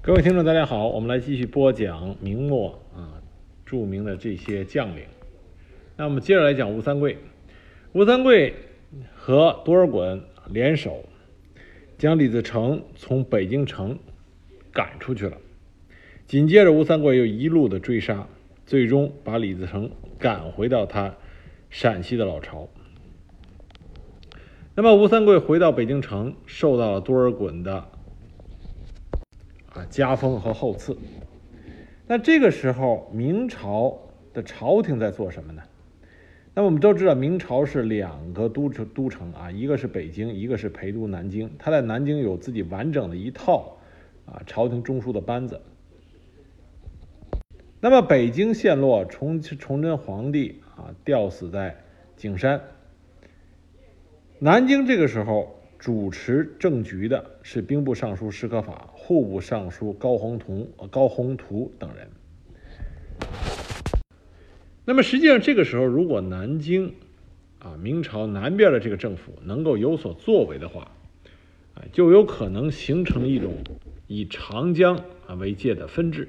[0.00, 3.20] 各位听众，大家好，我们来继续播讲明末啊
[3.66, 5.02] 著名的这些将领。
[5.96, 7.18] 那我们接着来讲吴三桂。
[7.92, 8.54] 吴三桂
[9.14, 11.04] 和多尔衮联手，
[11.98, 13.98] 将李自成从北京城
[14.72, 15.36] 赶出去了。
[16.26, 18.28] 紧接着，吴三桂又一路的追杀，
[18.64, 21.16] 最终把李自成赶回到他
[21.68, 22.68] 陕西的老巢。
[24.76, 27.88] 那么，吴三桂回到北京城，受到了多尔衮的
[29.78, 30.98] 啊加封和厚赐。
[32.06, 33.98] 那这个时候，明朝
[34.32, 35.62] 的朝廷在做什么呢？
[36.54, 41.48] 那我们都知道，明朝是两个都城都城啊，一个是北京，一个是陪都南京。
[41.58, 43.76] 他在南京有自己完整的一套
[44.26, 45.60] 啊朝廷中枢的班子。
[47.80, 51.76] 那么北京陷落，崇崇祯皇帝啊吊死在
[52.16, 52.60] 景山。
[54.40, 62.10] 南京这个时候主持政局的是兵部尚书史可法、户部尚书高宏图、高宏图等人。
[64.84, 66.92] 那么实际上，这个时候如果南京
[67.58, 70.90] 啊明朝南边的这个政府能够有所作为的话，
[71.72, 73.54] 啊就有可能形成一种
[74.08, 76.28] 以长江啊为界的分治。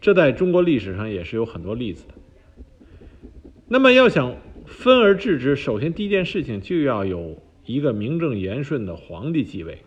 [0.00, 2.14] 这在中国历史上也是有很多例子的。
[3.68, 9.80] 那么要想分而治之，首先第一件事情就要有一个名正言顺的皇帝继位。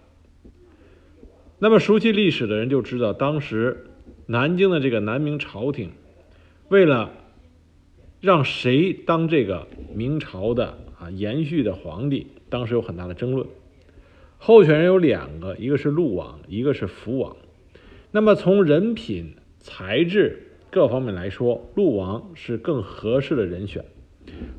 [1.59, 3.87] 那么熟悉历史的人就知道，当时
[4.25, 5.91] 南京的这个南明朝廷，
[6.69, 7.11] 为了
[8.21, 13.47] 让谁当这个明朝的啊延续的皇帝，当时有很大的争论。
[14.37, 17.35] 候选人有两个，一个是陆王，一个是福王。
[18.11, 19.35] 那么从人品。
[19.59, 23.83] 才智各方面来说，陆王是更合适的人选。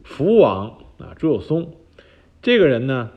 [0.05, 1.73] 福王啊，朱有松
[2.43, 3.11] 这个人呢，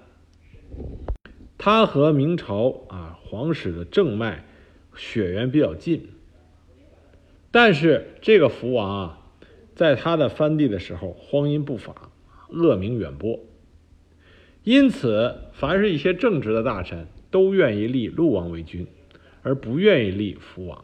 [1.58, 4.44] 他和明朝啊皇室的正脉
[4.94, 6.10] 血缘比较近，
[7.50, 9.20] 但是这个福王啊，
[9.74, 12.12] 在他的藩地的时候荒淫不法，
[12.50, 13.40] 恶名远播，
[14.66, 18.86] 因此凡是一些正直的大臣都愿意立陆王为君，
[19.44, 20.84] 而不愿意立福王。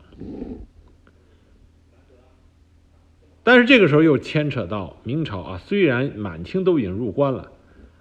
[3.44, 7.52] 但是这个时候又牵扯到明朝啊，虽然满清都已经入关了，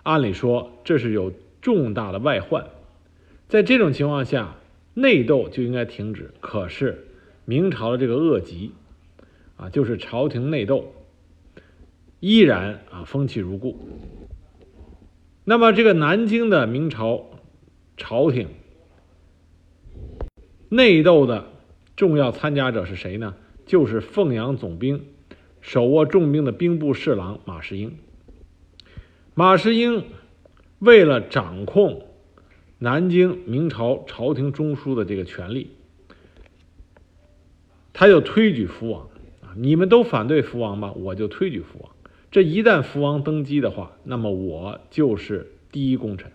[0.05, 2.69] 按理说这是有重大的外患，
[3.49, 4.57] 在这种情况下，
[4.95, 6.33] 内斗就应该停止。
[6.41, 7.07] 可是
[7.45, 8.73] 明朝的这个恶疾
[9.57, 10.93] 啊，就是朝廷内斗
[12.21, 13.79] 依然啊风气如故。
[15.45, 17.27] 那么这个南京的明朝
[17.97, 18.49] 朝廷
[20.69, 21.47] 内斗的
[21.95, 23.35] 重要参加者是谁呢？
[23.65, 25.05] 就是凤阳总兵。
[25.61, 27.99] 手握重兵的兵部侍郎马士英，
[29.35, 30.05] 马士英
[30.79, 32.06] 为了掌控
[32.79, 35.71] 南京明朝朝廷中枢的这个权力，
[37.93, 39.09] 他就推举福王
[39.43, 39.55] 啊！
[39.57, 41.91] 你们都反对福王吧，我就推举福王。
[42.31, 46.31] 这一旦福王登基的话，那么我就是第一功臣。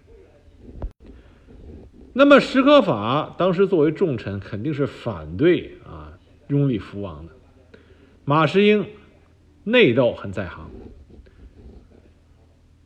[2.13, 7.33] 那么史可法当时作为重臣，肯定是反对啊拥立福王的。
[8.25, 8.85] 马士英。
[9.63, 10.71] 内斗很在行，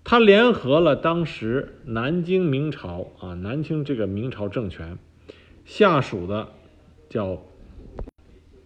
[0.07, 4.99] 他联合了当时南京明朝啊，南京这个明朝政权
[5.66, 6.49] 下属的
[7.09, 7.41] 叫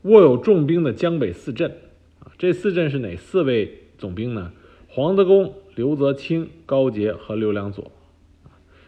[0.02, 1.78] 握有重兵的江北四镇
[2.20, 4.52] 啊，这四镇是哪四位总兵呢？
[4.90, 7.90] 黄德功、刘泽清、高杰和刘良佐。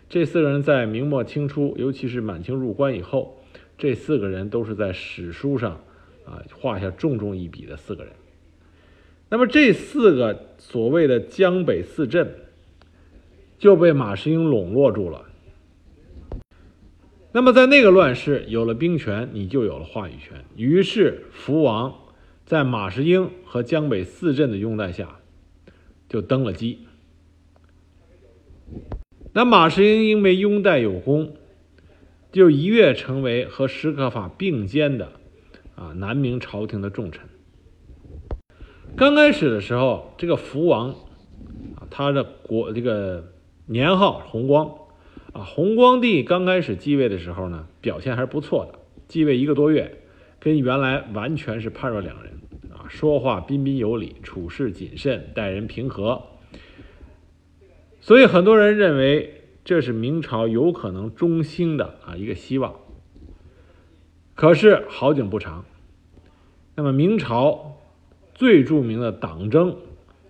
[0.10, 3.38] 这四个人在明末清初，尤其是满清入关以后，
[3.78, 5.80] 这四个人都是在史书上
[6.26, 8.12] 啊画下重重一笔的四个人。
[9.32, 12.36] 那么这四个所谓的江北四镇
[13.58, 15.26] 就被马士英笼络住了。
[17.32, 20.44] 那么在那个乱世，有了兵权，你就有了话语权。
[20.58, 21.96] 于是福王
[22.46, 25.20] 在马士英和江北四镇的拥戴下，
[26.10, 26.80] 就登了基。
[29.32, 31.38] 那马士英因为拥戴有功，
[32.34, 35.14] 就一跃成为和史可法并肩的
[35.76, 37.31] 啊南明朝廷的重臣。
[38.98, 40.90] 刚开始的时候，这个福王
[41.76, 43.32] 啊，他的国这个
[43.66, 44.76] 年号弘光
[45.32, 48.78] 啊，弘光帝刚开始继位的时候呢，表现还是不错的。
[49.08, 50.04] 继位一个多月，
[50.40, 52.34] 跟原来完全是判若两人
[52.70, 56.22] 啊，说话彬彬有礼，处事谨慎，待人平和。
[58.02, 62.76] 所以很多人认为这是明朝有可能中兴的啊一个希望。
[64.36, 65.66] 可是好景不长，
[66.76, 67.78] 那么明朝。
[68.42, 69.78] 最著名的党争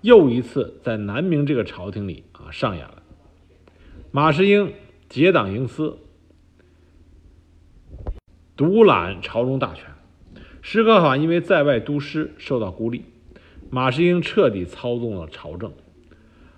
[0.02, 3.02] 又一次在南明这个朝廷里啊上演了。
[4.12, 4.74] 马士英
[5.08, 5.98] 结党营私，
[8.58, 9.86] 独揽朝中大权。
[10.62, 13.06] 史可法因为在外督师受到孤立，
[13.70, 15.72] 马士英彻底操纵了朝政，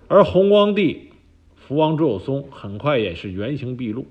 [0.08, 1.12] 而弘光帝
[1.54, 4.08] 福王朱有松很快也是原形毕露，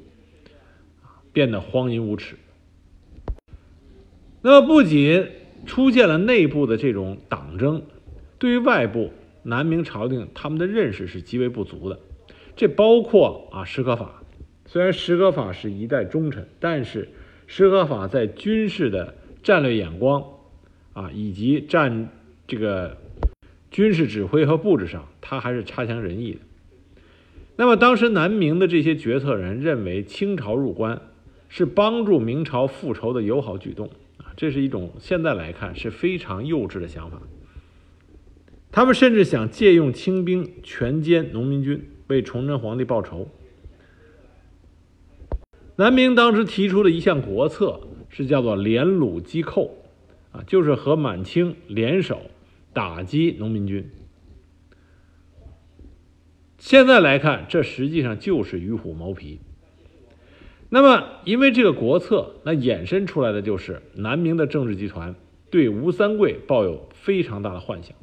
[1.33, 2.37] 变得荒淫无耻。
[4.41, 5.27] 那么不仅
[5.65, 7.83] 出现了内部的这种党争，
[8.37, 9.11] 对于外部
[9.43, 11.99] 南明朝廷他们的认识是极为不足的。
[12.55, 14.23] 这包括啊石可法，
[14.65, 17.09] 虽然石可法是一代忠臣，但是
[17.47, 20.23] 石可法在军事的战略眼光
[20.93, 22.09] 啊以及战
[22.47, 22.97] 这个
[23.71, 26.39] 军事指挥和布置上，他还是差强人意的。
[27.55, 31.01] 那么当时南明的这些决策人认为清朝入关
[31.49, 33.89] 是帮助明朝复仇的友好举动。
[34.17, 37.21] 啊这是一种现在来看是非常幼稚的想法。
[38.71, 43.29] 他们甚至想借用清兵全歼农民军，为崇祯皇帝报仇。
[45.75, 49.75] 南明当时提出的一项国策是叫做联鲁击寇，
[50.31, 52.21] 啊，就是和满清联手
[52.73, 53.89] 打击农民军。
[56.57, 59.39] 现在来看，这实际上就是与虎谋皮。
[60.75, 65.13] 那么，因为这个国策，那衍生出来的就是南明的政治集团
[65.51, 67.95] 对吴三桂抱有非常大的幻想。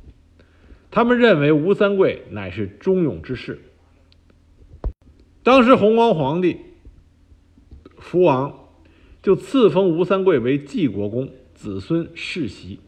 [0.88, 3.58] 他们认为吴三桂乃是忠勇之士。
[5.42, 6.58] 当时弘光皇帝
[7.98, 8.68] 福王
[9.20, 12.78] 就赐封吴三桂为济国公，子孙世袭，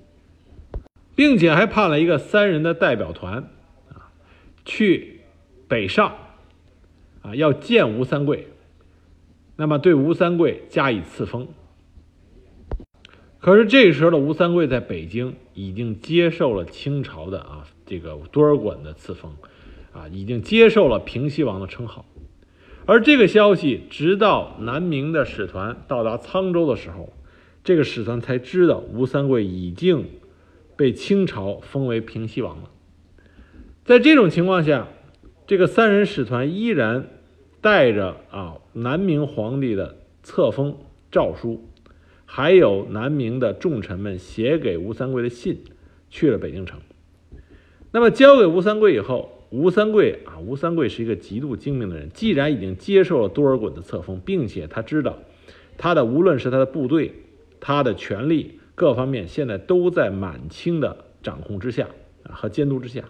[1.16, 3.50] 并且还派了一个三人的代表团
[3.88, 4.14] 啊，
[4.64, 5.22] 去
[5.66, 6.14] 北上
[7.22, 8.46] 啊，要见吴三桂。
[9.62, 11.46] 那么对吴三桂加以赐封，
[13.38, 19.30] 可是这时候的吴三桂在北京已经接受了清朝的啊这个多尔衮的赐封，
[19.92, 22.04] 啊已经接受了平西王的称号，
[22.86, 27.12] 而这个消息直到南明的使团到达沧州的时候，
[27.62, 30.06] 这个使团才知道吴三桂已经
[30.76, 32.68] 被清朝封为平西王了。
[33.84, 34.88] 在这种情况下，
[35.46, 37.08] 这个三人使团依然。
[37.62, 40.76] 带着啊南明皇帝的册封
[41.12, 41.64] 诏书，
[42.26, 45.62] 还有南明的重臣们写给吴三桂的信，
[46.10, 46.80] 去了北京城。
[47.92, 52.10] 那么交给吴三桂以后，吴三桂啊，吴三桂是一个极度精明的人。
[52.12, 55.20] 既然已经接受了多尔衮的册封，并且他知道
[55.78, 57.14] 他的无论是他的部队、
[57.60, 61.86] 他的权力各方面，现在都在满清的掌控之下
[62.24, 63.04] 啊和监督之下。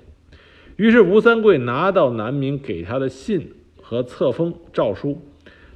[0.76, 3.54] 于是吴三桂拿到南明给他的信。
[3.92, 5.20] 和册封诏书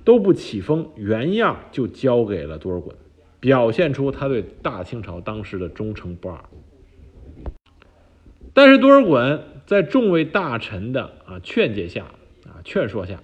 [0.03, 2.95] 都不起封，原样就交给了多尔衮，
[3.41, 6.43] 表现出他对大清朝当时的忠诚不二。
[8.55, 12.07] 但是多尔衮在众位大臣的啊劝诫下
[12.47, 13.23] 啊劝说下，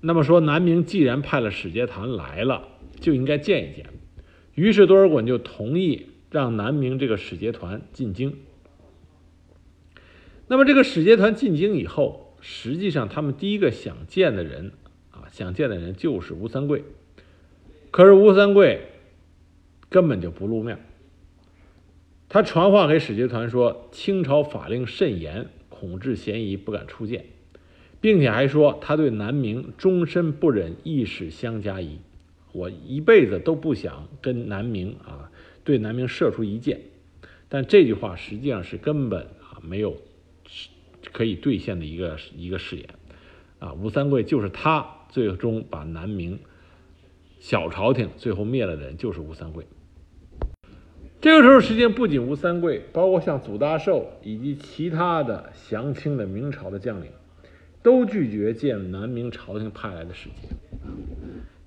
[0.00, 2.68] 那么说南明既然派了使节团来了，
[3.00, 3.86] 就应该见一见。
[4.54, 8.36] 于是多尔衮就同意让南明这个使节团进京。
[10.46, 12.28] 那么这个使节团进京以后。
[12.40, 14.72] 实际上，他们第一个想见的人
[15.10, 16.84] 啊，想见的人就是吴三桂。
[17.90, 18.88] 可是吴三桂
[19.88, 20.78] 根本就不露面。
[22.28, 27.26] 他传话给使节团说：“清朝法令甚严，恐致嫌疑，不敢出见，
[28.00, 31.98] 并且还说他对南明终身不忍一使相加疑，
[32.52, 35.32] 我一辈子都不想跟南明啊
[35.64, 36.80] 对南明射出一箭。”
[37.52, 39.96] 但这句话实际上是根本啊没有。
[41.12, 42.88] 可以兑现的一个一个誓言，
[43.58, 46.38] 啊，吴三桂就是他最终把南明
[47.38, 49.66] 小朝廷最后灭了的人，就是吴三桂。
[51.20, 57.10] 这个时候，实际上不仅吴三桂，包括像祖大寿以及其他的降清的明朝的将领，
[57.82, 60.48] 都拒绝见南明朝廷派来的使节，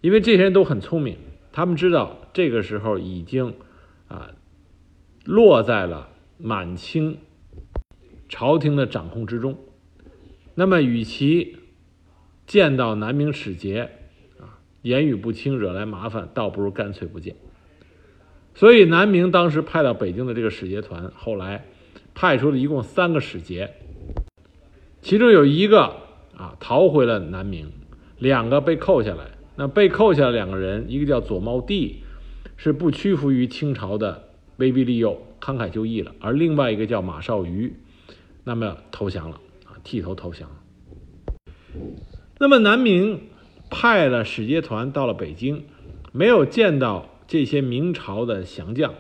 [0.02, 1.18] 因为这些人都很聪明，
[1.52, 3.54] 他们知道这个时候已经
[4.08, 4.32] 啊
[5.25, 7.18] 落在了满清。
[8.30, 9.58] 朝廷的掌控之中，
[10.56, 11.58] 那么与其
[12.46, 13.89] 见到南明使节
[14.39, 17.36] 啊言语不清惹来麻烦，倒不如干脆不见。
[18.56, 21.65] 所以南明当时派到北京的这个使节团，后来
[22.13, 23.72] 派出了一共三个使节，
[25.01, 25.96] 其中有一个
[26.38, 27.72] 啊逃回了南明，
[28.20, 29.32] 两个被扣下来。
[29.56, 31.98] 那被扣下的两个人，一个叫左茂帝，
[32.58, 37.72] 是不屈服于清朝的威逼利诱，慷慨就义了；而另外一个叫马绍瑜。
[38.44, 40.50] 那么投降了啊，剃头投降。
[42.40, 43.22] 那么南明
[43.70, 45.66] 派了使节团到了北京，
[46.12, 48.94] 没有见到这些明朝的降将，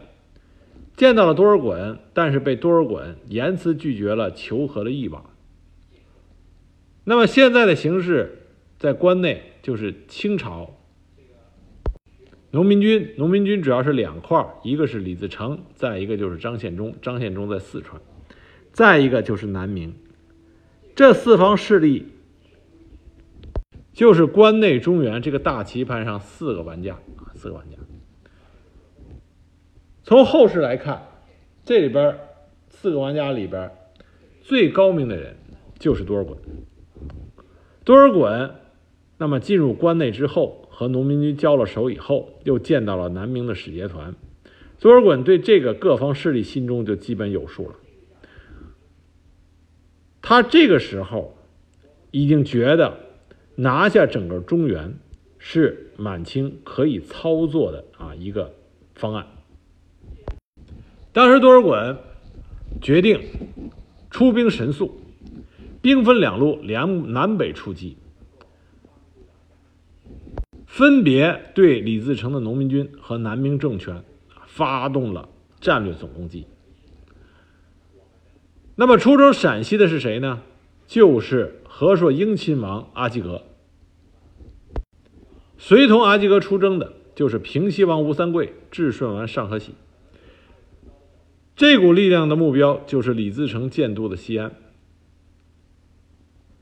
[0.95, 5.29] 见到了多尔衮，但是被多尔衮严词拒绝了求和的意望。
[7.03, 8.47] 那么现在的形势，
[8.79, 10.77] 在关内就是清朝
[12.51, 16.95] 农民军，农民军主要是两块一个是李自成，再一个就是张献忠。
[17.01, 18.01] 张献忠在四川，
[18.73, 19.95] 再一个就是南明。
[20.95, 22.07] 这四方势力
[23.93, 27.77] 就是关内中原这个大棋盘上四个玩家啊，四个玩家。
[30.03, 31.03] 从后世来看，
[31.63, 32.17] 这里边
[32.67, 33.71] 四个玩家里边
[34.41, 35.35] 最高明的人
[35.79, 36.35] 就是多尔衮。
[37.83, 38.51] 多尔衮，
[39.17, 44.15] 那么进入关内之后，和农民军交了手以后，又见到了南明的使节团。
[44.79, 47.75] 多尔衮对这个各方势力心中就基本有数了。
[50.23, 51.35] 他这个时候
[52.09, 52.97] 已经觉得
[53.55, 54.97] 拿下整个中原
[55.37, 58.53] 是满清可以操作的啊一个
[58.95, 59.27] 方案。
[61.11, 61.97] 当时多尔衮
[62.81, 63.21] 决定
[64.09, 64.99] 出兵神速。
[65.81, 67.97] 兵分两路，两南北出击，
[70.65, 74.01] 分别对李自成的农民军和南明政权
[74.47, 75.27] 发动了
[75.59, 76.47] 战略总攻击。
[78.75, 80.41] 那么出征陕西的是谁呢？
[80.87, 83.43] 就是和硕英亲王阿济格。
[85.57, 89.73] 随同阿济格出征的就是平西王吴三桂、智顺王尚可喜。
[91.55, 94.51] 这股力量的目标就是李自成建都的西安。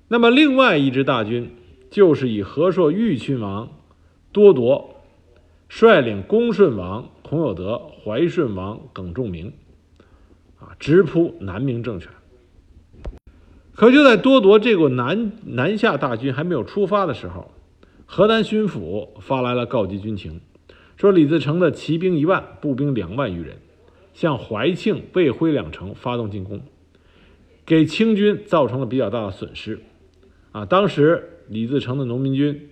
[0.10, 1.56] 那么，另外一支大军
[1.90, 3.72] 就是以和硕豫亲王
[4.34, 4.98] 多铎
[5.70, 9.54] 率领恭顺王孔有德、怀顺王耿仲明，
[10.62, 12.10] 啊，直扑南明政权。
[13.74, 17.52] 可就在多铎这股南南下大军还没有出发的时候，
[18.06, 20.40] 河南巡抚发来了告急军情，
[20.98, 23.58] 说李自成的骑兵一万，步兵两万余人，
[24.14, 26.62] 向怀庆、魏辉两城发动进攻，
[27.66, 29.80] 给清军造成了比较大的损失。
[30.52, 32.70] 啊，当时李自成的农民军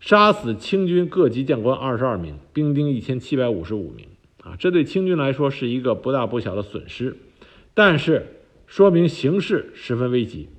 [0.00, 4.06] 杀死清军各级将官二十二名，兵丁一千七百五十五名。
[4.44, 7.16] 啊，这对清军来说是一个不大不小的损失，
[7.72, 8.26] 但是
[8.66, 10.50] 说明形势十分危急。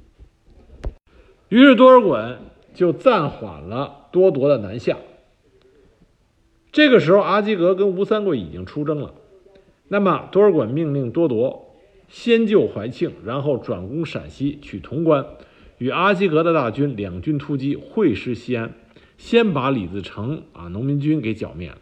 [1.49, 2.37] 于是多尔衮
[2.73, 4.97] 就暂缓了多铎的南下。
[6.71, 9.13] 这个时候，阿基格跟吴三桂已经出征了。
[9.87, 11.75] 那么，多尔衮命令多铎
[12.09, 15.25] 先救怀庆，然后转攻陕西，取潼关。
[15.77, 18.73] 与阿基格的大军两军突击，会师西安，
[19.17, 21.77] 先把李自成啊农民军给剿灭了。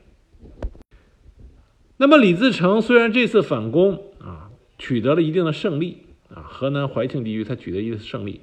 [2.03, 8.41] 那么李自成虽然这次反攻啊取得了一定的胜利啊，河南怀庆地区他取得一次胜利，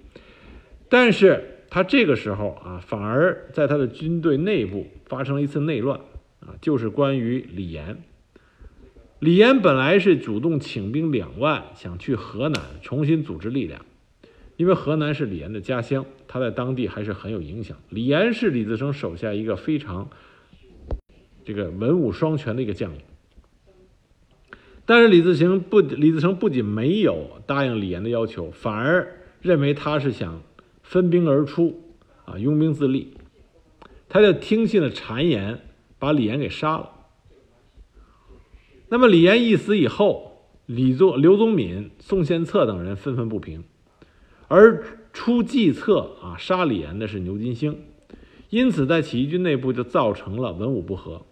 [0.88, 6.00] 但是他这个时候啊反而在他的军队内部发生了一次内乱
[6.40, 7.98] 啊，就是关于李严。
[9.18, 13.84] 李岩本来是主动请兵两万，想去河南重新组织力量。
[14.56, 17.76] 因为河南是李岩的家乡，他在当地还是很有影响。
[17.90, 20.08] 李岩是李自成手下一个非常
[21.44, 23.00] 这个文武双全的一个将领，
[24.90, 30.42] 但是李自成不，李自成不仅没有答应李严的要求，反而认为他是想
[30.82, 31.80] 分兵而出，
[32.24, 33.14] 啊，拥兵自立，
[34.08, 35.60] 他就听信了谗言，
[36.00, 36.90] 把李严给杀了。
[38.88, 43.62] 那么李岩一死以后，李宗、刘宗敏、宋献策等人愤愤不平。
[44.48, 44.82] 而
[45.12, 47.78] 出计策啊杀李岩的是牛金星，
[48.48, 51.24] 因此在起义军内部就造成了文武不和，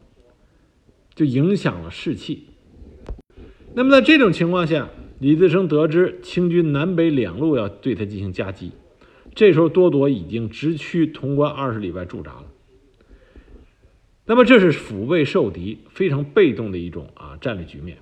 [1.16, 2.44] 就影响了士气。
[3.78, 8.72] 那么在这种情况下，李自成得知清军南北两路要对他进行夹击，
[9.36, 12.46] 这时候多铎已经直趋潼关二十里外驻扎了。
[14.26, 17.98] 那么这是腹背受敌，非常被动的一种啊战略局面。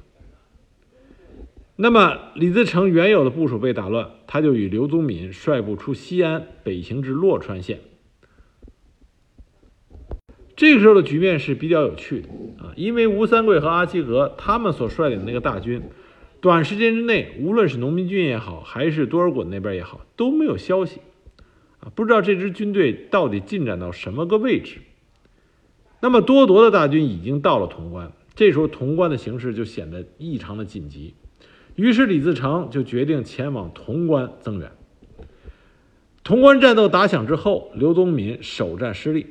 [1.76, 7.80] 那么李自成原有的部署被打乱，他就与刘宗敏率部出西安，北行至洛川县。
[10.56, 15.82] 这个时候的局面是比较有趣的啊，因为吴三桂和阿基格他们所率领的那个大军，
[16.40, 21.00] 短时间之内，无论是农民军也好，还是多尔衮那边也好，都没有消息
[21.80, 24.78] 啊，不知道这支军队到底进展到什么个位置。
[26.00, 31.14] 那么多铎的大军已经到了潼关，这时候潼关的形势就显得异常的紧急。
[31.74, 34.72] 于是李自成就决定前往潼关增援。
[36.24, 39.26] 潼关战斗打响之后，刘宗敏首战失利，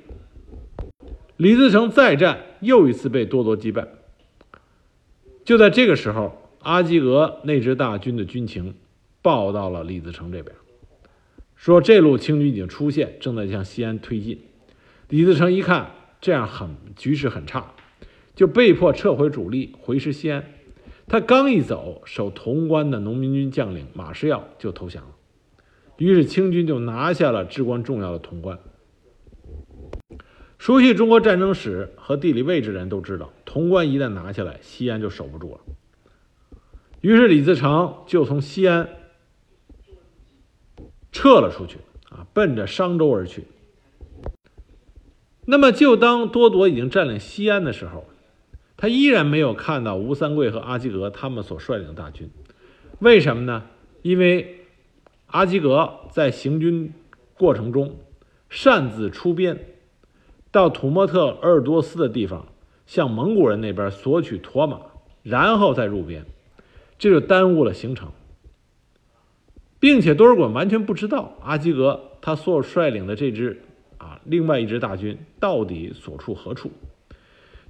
[1.37, 3.87] 李自成再战又一次被多铎击败。
[5.43, 8.75] 就在这个时候，阿基格那支大军的军情
[9.21, 10.55] 报到了李自成这边，
[11.55, 14.39] 说这路清军已经出现，正在向西安推进。
[15.09, 17.73] 李自成一看这样很局势很差，
[18.33, 20.43] 就被迫撤回主力，回师西安。
[21.07, 25.11] 他刚一走，守潼关的农民军将领马士耀就投降了，
[25.97, 28.57] 于是清军就拿下了至关重要的潼关。
[30.57, 35.59] 熟悉中国战争史和地理位置的人都知道，潼关一旦拿下来，西安就守不住了。
[37.01, 38.89] 于是李自成就从西安
[41.11, 41.77] 撤了出去，
[42.09, 43.43] 啊，奔着商州而去。
[45.45, 48.05] 那么，就当多铎已经占领西安的时候，
[48.75, 52.31] 他依然没有看到吴三桂和阿基格他们所率领的大军。
[52.99, 53.65] 为什么呢？
[54.01, 54.65] 因为
[55.27, 56.93] 阿基格在行军
[57.37, 57.99] 过程中
[58.49, 59.74] 擅自出边，
[60.55, 62.47] 到土默特鄂尔多斯的地方，
[62.85, 64.79] 向蒙古人那边索取驼马，
[65.21, 66.23] 然后再入边，
[66.97, 68.07] 这就耽误了行程。
[69.81, 73.63] 并且多尔衮完全不知道阿基格他所率领的这支
[73.97, 76.71] 啊另外一支大军到底所处何处。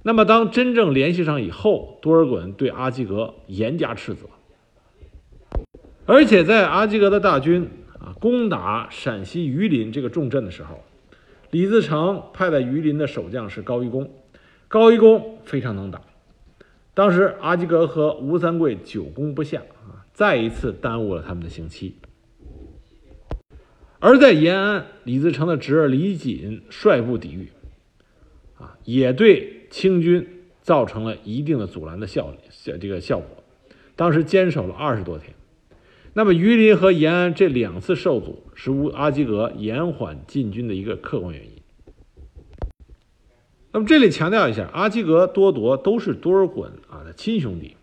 [0.04, 4.28] 那么当真正联系上以后，多尔衮对阿基格严加斥责。
[6.06, 10.84] 而且在阿基格的大军啊攻打陕西榆林这个重镇的时候，
[11.50, 14.10] 李自成派在榆林的守将是高一公，
[14.68, 16.02] 高一公非常能打。
[16.92, 21.96] 当时阿基格和吴三桂久攻不下啊，再一次耽误了他们的刑期。
[23.98, 27.50] 而在延安，李自成的侄儿李锦率部抵御，
[28.58, 33.44] 啊，也对清军造成了一定的阻拦的效效这个效果。
[33.94, 35.35] 当时坚守了二十多天。
[36.18, 41.50] 那么榆林和延安这两次受阻，是乌阿基格延缓进军的一个客观原因。
[43.70, 47.76] 那么这里强调一下，阿基格、多铎都是多尔衮啊的亲兄弟。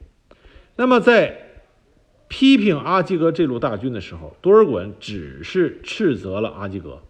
[0.76, 1.62] 那么在
[2.28, 7.04] 批评阿基格这路大军的时候，多尔衮只是斥责了阿基格，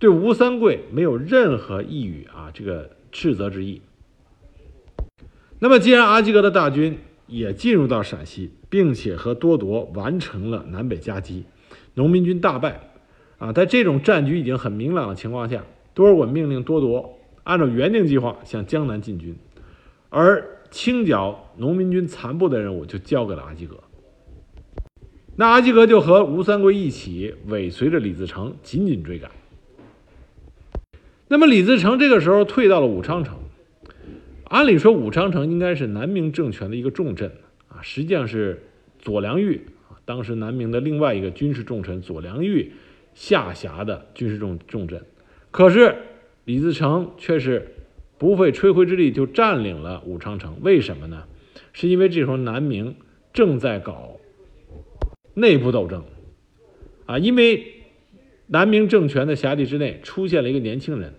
[0.00, 3.82] 对吴三桂没有任何一语啊这个斥责之意。
[5.60, 6.98] 那么既然阿基格的大军
[7.30, 11.44] 也进入到陕西，并且和多铎完成了南北夹击，
[11.94, 12.80] 农民军大败，
[13.38, 19.34] 啊，在这种战局已经很明朗的情况下，多尔衮命令多铎按照原定计划向江南进军，
[20.08, 23.76] 而清剿农民军残部的任务就交给了阿基格。
[25.36, 29.30] 那阿基格就和吴三桂一起尾随着李自成紧紧追赶。
[31.28, 33.39] 那么李自成这个时候退到了武昌城。
[34.50, 37.30] 按理说，武昌城应该是南明政权的一个重镇
[37.68, 38.60] 啊，实际上是
[38.98, 42.72] 左良玉啊，当时南明的另外一个军事重臣左良玉
[43.14, 45.00] 下辖的军事重重镇。
[45.52, 45.94] 可是
[46.46, 47.64] 李自成却是
[48.18, 51.22] 不费吹灰之力就占领了武昌城，为什么呢？
[51.72, 52.96] 是因为这时候南明
[53.32, 54.16] 正在搞
[55.34, 56.02] 内部斗争
[57.06, 57.64] 啊，因为
[58.48, 61.14] 南明政权的辖地之内出现了一个年轻人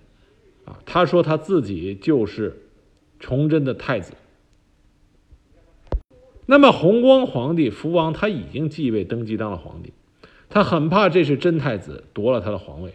[0.65, 2.57] 啊，他说他自己就是。
[3.21, 4.13] 崇祯的太子，
[6.47, 9.93] 那么弘光皇帝福王他已经继位登基当了皇帝，
[10.49, 12.91] 他很怕这是真太子夺了他的皇位。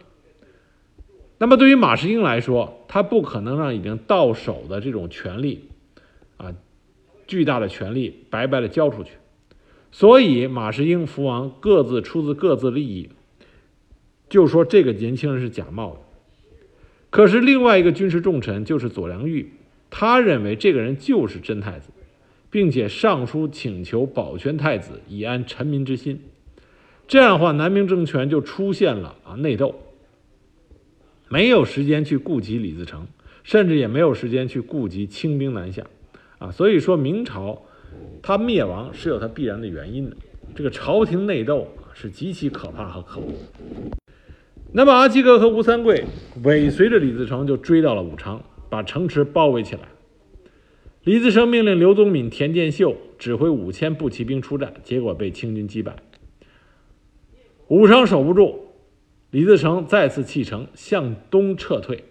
[1.39, 5.69] 那么对于马士英来说，他不可能让已经到手的这种权力，
[6.39, 6.55] 啊，
[7.27, 9.13] 巨大的权力白白的交出去，
[9.93, 13.11] 所以马士英、福王各自出自各自利益，
[14.29, 16.01] 就说这个年轻人是假冒的。
[17.11, 19.53] 可是另外一个军事重臣就是左良玉。
[19.91, 21.91] 他认为这个人就是真太子，
[22.51, 26.21] 并且上书请求保全太子，以安臣民之心。
[27.09, 29.75] 这样的话，南明政权就出现了啊内斗，
[31.29, 33.07] 没有时间去顾及李自成，
[33.45, 35.87] 甚至也没有时间去顾及清兵南下，
[36.39, 37.63] 啊，所以说明朝
[38.21, 40.17] 它灭亡是有它必然的原因的。
[40.55, 43.33] 这个朝廷内斗是极其可怕和可恶。
[44.73, 46.05] 那么阿基格和吴三桂
[46.43, 48.43] 尾随着李自成就追到了武昌。
[48.69, 49.83] 把城池包围起来。
[51.05, 55.97] 李自成命令刘宗敏、田建秀指挥五千步骑兵出战，结果被清军击败。
[57.69, 58.67] 武昌守不住，
[59.31, 62.05] 李自成再次弃城向东撤退。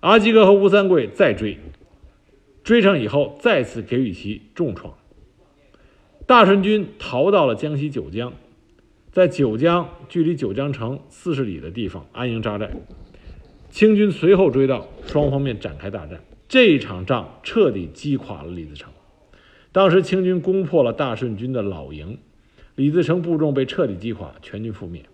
[0.00, 1.58] 阿基格和吴三桂再追，
[2.62, 4.94] 追上以后再次给予其重创。
[6.26, 8.32] 大顺军逃到了江西九江，
[9.12, 12.70] 在九江距离九江城四十里的地方安营扎寨。
[13.76, 16.18] 清军随后追到，双方面展开大战。
[16.48, 18.90] 这一场仗彻底击垮了李自成。
[19.70, 22.16] 当时清军攻破了大顺军的老营，
[22.74, 25.04] 李自成部众被彻底击垮，全军覆灭。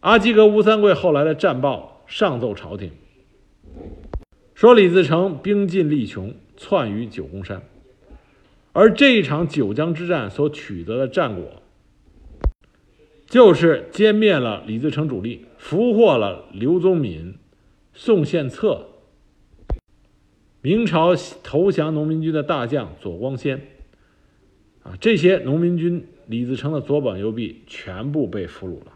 [0.00, 2.90] 阿基格、吴三桂后来的战报上奏朝廷，
[4.54, 7.62] 说李自成兵尽力穷，窜于九宫山。
[8.74, 11.62] 而这一场九江之战所取得的战果。
[13.28, 17.34] 就是歼灭了李自成主力，俘获了刘宗敏、
[17.92, 18.86] 宋献策，
[20.62, 21.10] 明朝
[21.42, 23.60] 投降农民军的大将左光先，
[24.82, 28.94] 啊，这些农民军李自成的左膀右臂全部被俘虏了。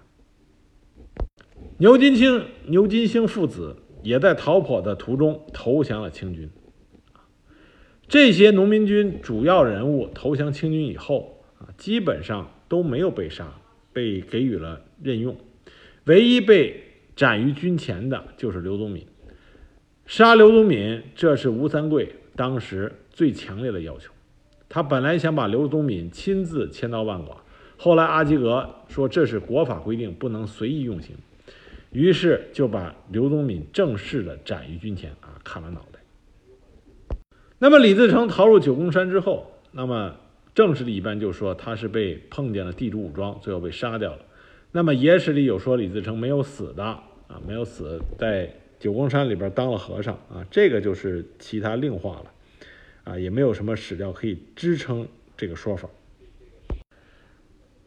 [1.76, 6.48] 牛金清、牛金星父子也在逃跑的途中投降了清军。
[8.08, 13.52] 这些农民军主要人物投降清军以后啊，基本上都没有被杀，
[13.92, 15.36] 被给予了任用。
[16.04, 16.82] 唯一被
[17.14, 19.06] 斩于军前的就是刘宗敏。
[20.06, 24.10] 杀刘宗敏，这是吴三桂当时最强烈的要求。
[24.68, 27.36] 他本来想把刘宗敏亲自千刀万剐，
[27.76, 31.14] 后来阿基格说这是国法规定，不能随意用刑，
[31.92, 36.00] 于是就把刘宗敏正式的斩于军前啊，砍了脑袋。
[37.58, 40.16] 那么李自成逃入九宫山之后，那么
[40.54, 44.18] 正史里一般就说他是被碰见了地主武装，最后被杀掉了。
[44.70, 52.32] 那么野史里有说李自成没有死的啊，没有死，在九宫山里边当了和尚啊，这个就是其他另话了
[53.04, 55.88] 啊，也没有什么史料可以支撑这个说法。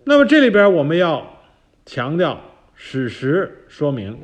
[0.04, 1.41] 那么这里边我们要
[1.86, 2.41] 强调，
[2.75, 4.17] 史实说明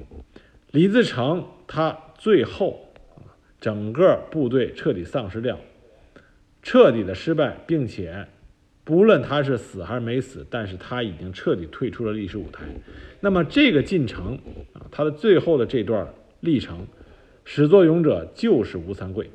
[0.71, 2.87] 李自成他最后。
[3.59, 5.59] 整个部队彻底丧失掉，
[6.61, 8.27] 彻底的失败，并且
[8.83, 12.65] 不论他是死还是没死，但是他已经彻底退出了历史舞台。
[13.19, 14.37] 那么这个进程
[14.73, 16.07] 啊，他的最后的这段
[16.39, 16.87] 历程，
[17.45, 19.29] 始作俑者就是吴三桂。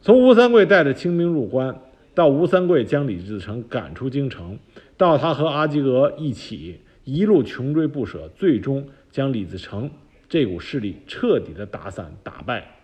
[0.00, 1.80] 从吴三桂带着清兵入关，
[2.14, 4.58] 到吴三桂将李自成赶出京城，
[4.96, 9.90] 到他和阿基格一起一路穷追不舍，最终将李自成。
[10.28, 12.81] 这股势力彻底的打散、打败，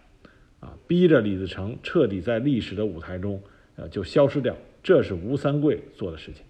[0.60, 3.40] 啊，逼着李自成彻底在历史的舞台中，
[3.76, 4.56] 呃，就消失掉。
[4.82, 6.44] 这是吴三桂做的事情。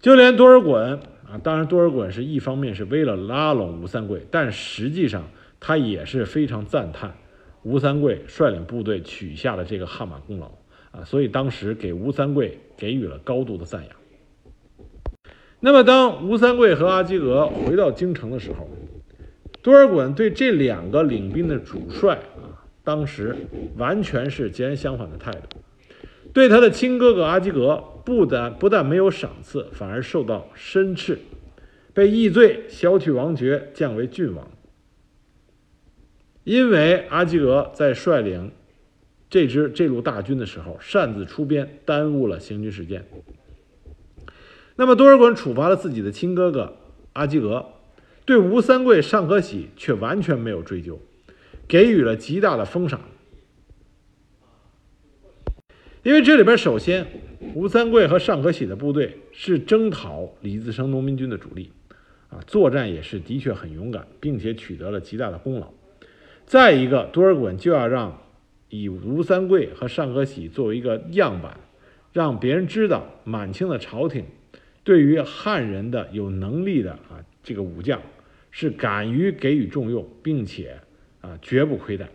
[0.00, 5.28] 就连多尔衮啊，当然多尔衮是一方面是为了拉拢吴三桂，但实际上
[5.60, 7.14] 他也是非常赞叹
[7.62, 10.50] 吴三桂率领部队取下的这个汗马功劳
[10.92, 13.90] 啊，所以当时给吴三桂给予了高度的赞扬。
[15.60, 18.68] 那么，当吴三桂和阿基格回到京城的时候，
[19.60, 23.36] 多尔衮对这两个领兵的主帅啊，当时
[23.76, 25.58] 完全是截然相反的态度。
[26.32, 31.18] 对他的亲哥哥阿基格，不但不但没有赏赐，反而受到申斥，
[31.92, 34.48] 被议罪，削去王爵，降为郡王。
[36.44, 38.52] 因为阿基格在率领
[39.28, 43.04] 这支这路大军的时候擅自出边，耽误了行军时间。
[44.76, 46.76] 那么多尔衮处罚了自己的亲哥哥
[47.14, 47.66] 阿基格。
[48.28, 51.00] 对吴三桂、尚可喜却完全没有追究，
[51.66, 53.00] 给予了极大的封赏。
[56.02, 57.06] 因为这里边首先，
[57.54, 61.72] 吴三桂和尚可喜的部队是征讨李自成农民军的主力，
[62.28, 65.72] 啊，作战也是的确很勇敢，并且取得了极大的功劳。
[66.44, 68.24] 再一个，多尔衮就要让
[68.68, 71.58] 以吴三桂和尚可喜作为一个样板，
[72.12, 74.26] 让别人知道满清的朝廷
[74.84, 77.98] 对于汉人的有能力的啊这个武将。
[78.60, 80.80] 是敢于给予重用，并且
[81.20, 82.08] 啊绝不亏待。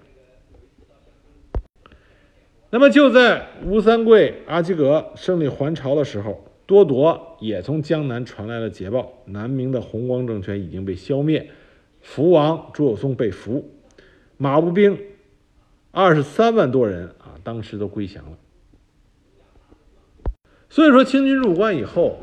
[2.70, 11.50] 那么就在吴三桂、阿基格胜利还朝的时候，多铎也从江南传来了捷报：南明的弘光政权已经被消灭，
[12.02, 13.72] 福王朱友松被俘，
[14.36, 15.00] 马步兵
[15.92, 18.38] 二十三万多人啊，当时都归降了。
[20.70, 22.20] 所以说，清军入关以后。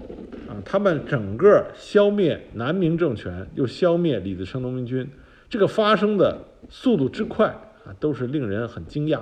[0.50, 5.08] 啊，他们整个消灭南明政权，又消灭李自成农民军，
[5.48, 7.46] 这个发生的速度之快
[7.84, 9.20] 啊，都是令人很惊讶。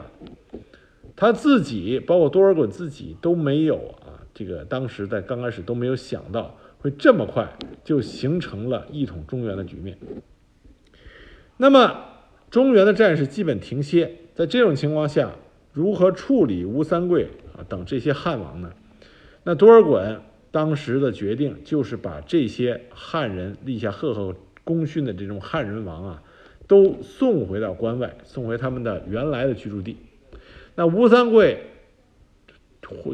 [1.14, 7.46] 他自己，包括多尔衮自己都没有啊，这个当时在刚开始都没有想到会这么快
[7.84, 9.98] 就形成了一统中原的局面。
[11.58, 12.04] 那么，
[12.48, 15.32] 中原的战事基本停歇，在这种情况下，
[15.74, 18.72] 如何处理吴三桂啊等这些汉王呢？
[19.44, 20.20] 那多尔衮。
[20.50, 24.34] 当时的决定就是把这些汉人立下赫赫
[24.64, 26.22] 功勋的这种汉人王啊，
[26.66, 29.96] 都送回到关外，送回他们的原来的居住地。
[30.74, 31.64] 那吴三桂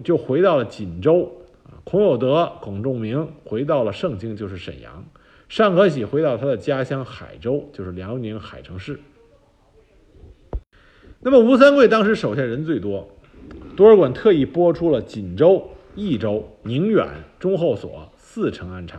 [0.05, 1.33] 就回到了锦州
[1.65, 5.03] 啊，孔有德、孔仲明回到了盛京，就是沈阳；
[5.49, 9.01] 尚可喜回到他的家乡海州，就是辽宁海城市。
[11.21, 13.09] 那么吴三桂当时手下人最多，
[13.75, 15.71] 多尔衮特意拨出了锦州。
[15.95, 17.07] 益州、宁远、
[17.39, 18.99] 中后所四城安插，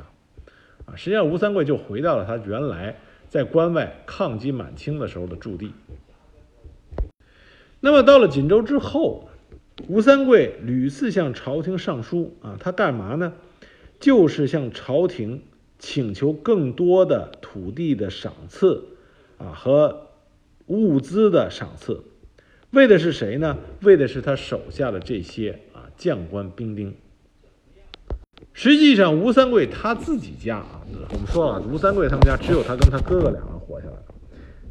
[0.85, 2.95] 啊，实际上吴三桂就回到了他原来
[3.29, 5.73] 在关外抗击满清的时候的驻地。
[7.81, 9.29] 那么到了锦州之后，
[9.87, 13.33] 吴三桂屡次向朝廷上书，啊，他干嘛呢？
[13.99, 15.41] 就是向朝廷
[15.77, 18.83] 请求更多的土地的赏赐，
[19.37, 20.07] 啊和
[20.67, 22.03] 物资的赏赐，
[22.71, 23.57] 为的是谁呢？
[23.81, 25.59] 为的是他手下的这些。
[25.97, 26.93] 将官兵丁，
[28.53, 30.81] 实际上，吴三桂他自己家啊，
[31.11, 34.03] 我们说了，吴三桂他们家只有他跟他哥哥两人活下来了。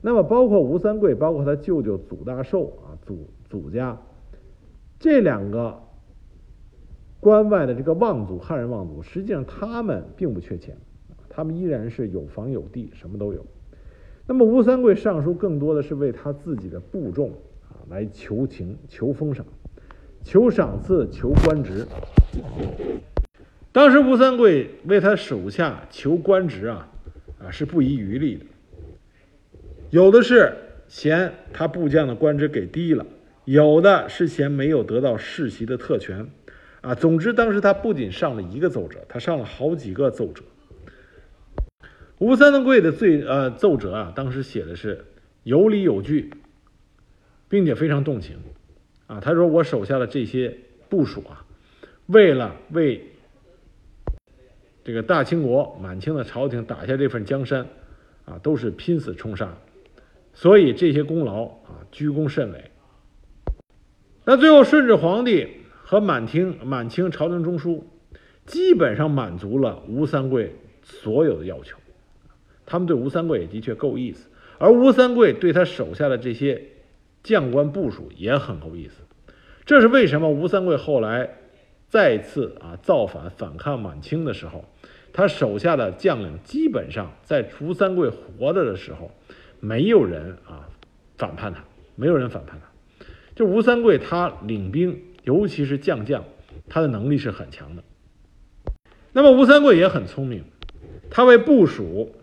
[0.03, 3.99] 那么，包括吴三桂，包括他舅舅祖大寿啊，祖祖家
[4.99, 5.81] 这两个
[7.21, 10.77] 关外的这个望族汉人望族，实际上他们并不缺钱，
[11.31, 13.45] 他们依然是有房有地，什么都有。
[14.27, 17.31] 那么，吴三桂上书更多的是为他自己的部众
[17.69, 19.45] 啊来求情、求封赏、
[20.25, 21.87] 求赏赐、求官职。
[23.71, 26.89] 当时吴三桂为他手下求官职啊，
[27.39, 28.47] 啊是不遗余力的。
[29.91, 30.57] 有的是
[30.89, 33.07] 嫌他部将的官职给低了，
[33.45, 36.29] 有的是嫌没有得到世袭的特权，
[36.81, 40.43] 啊，总之当时他不仅上了一个奏折，他上了好几个奏折。
[42.19, 45.05] 吴三桂的罪呃奏折啊，当时写的是
[45.43, 46.31] 有理有据，
[47.49, 48.39] 并且非常动情，
[49.07, 50.57] 啊，他说我手下的这些
[50.89, 51.45] 部属啊，
[52.07, 53.05] 为了为
[54.83, 57.67] 这个大清国满清的朝廷打下这份江山，
[58.25, 59.57] 啊，都是拼死冲杀。
[60.33, 62.71] 所以这些功劳啊，居功甚伟。
[64.25, 65.49] 那最后顺治皇帝
[65.83, 67.83] 和满清满清朝廷中枢，
[68.47, 71.79] 基本上满足了吴三桂所有的要求。
[72.67, 76.63] 他们对吴三桂也的确够意思，而吴三桂对他手下的这些
[77.25, 79.03] 将官部署也很够意思。
[79.65, 80.31] 这是为什么？
[80.31, 81.39] 吴三桂后来
[81.89, 84.65] 再次啊造反反抗满清的时候，
[85.13, 89.11] 他手下的将领基本上在吴三桂活着的时候。
[89.61, 90.69] 没有人啊
[91.17, 91.65] 反叛他，
[91.97, 93.07] 没有人反叛他。
[93.35, 96.23] 就吴三桂，他领兵，尤其是将将，
[96.69, 97.83] 他的能力是很强的。
[99.15, 100.45] 那么吴三桂也很聪明，
[101.09, 102.15] 他为部署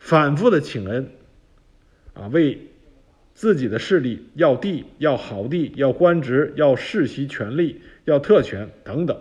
[0.00, 1.12] 反复的请恩，
[2.14, 2.58] 啊，为
[3.34, 9.18] 自己的势力要地、要好地、要官职、要世袭权力、要特权等等。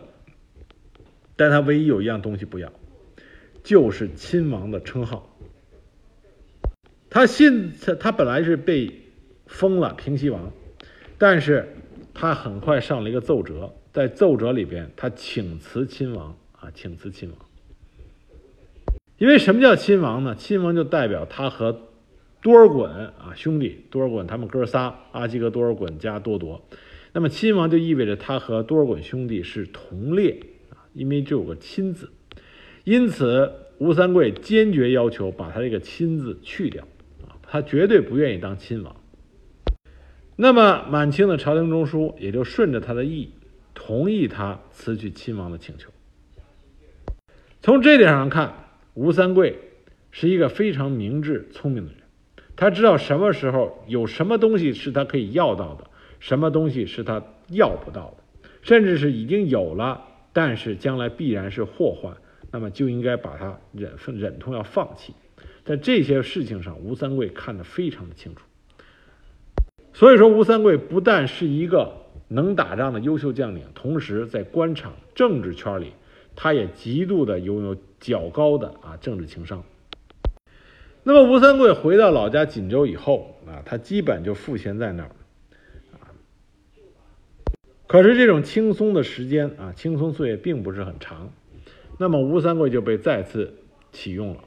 [1.36, 2.72] 但他唯一有一样东西不要，
[3.64, 5.28] 就是亲王的称号。
[7.10, 8.92] 他信他，他本来是被
[9.48, 10.52] 封了平西王，
[11.18, 11.68] 但是
[12.14, 17.38] 他很快上了一个奏折，在奏折里边，他请辞亲王啊，请辞亲王。
[19.18, 20.36] 因为什么叫亲王呢？
[20.36, 21.91] 亲王就代表他和
[22.42, 26.62] 多尔衮啊兄弟，多尔衮他们哥仨，阿基格、多尔衮加多铎。
[27.14, 30.40] 那么亲王就意味着他和多尔衮兄弟是同列
[30.72, 32.10] 啊，因为就有个亲字，
[32.84, 36.84] 因此吴三桂坚决要求把他这个亲字去掉
[37.28, 37.38] 啊。
[37.44, 38.96] 他绝对不愿意当亲王，
[40.36, 43.30] 那么满清的朝廷中枢也就顺着他的意，
[43.76, 45.92] 同意他辞去亲王的请求。
[47.62, 48.54] 从这点上看，
[48.94, 49.60] 吴三桂
[50.10, 52.01] 是一个非常明智聪明的人，
[52.62, 55.88] 他知道什么时候有什么东西是他可以要到的，
[56.20, 57.20] 什么东西是他
[57.50, 60.00] 要不到的，甚至是已经有了，
[60.32, 62.16] 但是将来必然是祸患，
[62.52, 65.12] 那么就应该把它忍忍痛要放弃。
[65.66, 68.44] 在这些事情上，吴三桂看得非常的清楚。
[69.92, 71.92] 所以说，吴三桂不但是一个
[72.28, 75.94] 能打仗的优秀将领，同时在官场政治圈里，
[76.36, 79.64] 他也极度的拥有较高的啊政治情商。
[81.04, 85.10] 那么，吴三桂回到老家锦州以后啊，他基本就赋闲在那儿
[85.94, 86.14] 啊。
[87.88, 91.32] 可是这种轻松的时间啊，轻松岁月并不是很长。
[91.98, 93.54] 那么，吴三桂就被再次
[93.92, 94.44] 启用了。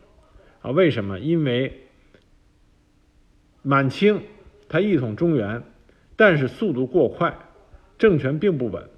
[0.63, 1.19] 啊，为什么？
[1.19, 1.81] 因为
[3.63, 4.23] 满清
[4.69, 5.63] 他一统中原，
[6.17, 7.37] 但是速度过快，
[7.99, 8.89] 政权并不稳，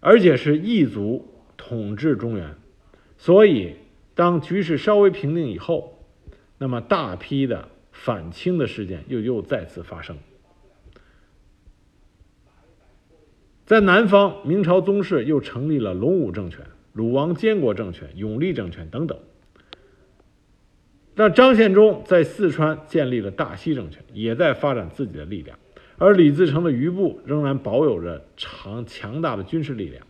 [0.00, 1.26] 而且是异族
[1.56, 2.54] 统治中原，
[3.16, 3.76] 所以
[4.14, 5.97] 当局势稍微平定以后，
[6.58, 10.16] 那么大批的反清的事件又又再次发生。
[13.64, 19.18] 在南方，明朝宗室又成立了隆武政权、鲁王监国政权、永历政权等等。
[21.14, 25.58] 那张献忠在四川建立了大西政权，也在发展自己的力量，
[25.98, 30.06] 而李自成的余部仍然保有着强强大的军事力量。